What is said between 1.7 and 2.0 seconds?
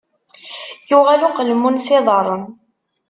s